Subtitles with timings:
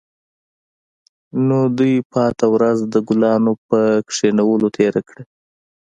[1.47, 3.79] نو دوی پاتې ورځ د ګلانو په
[4.15, 5.23] کینولو تیره کړه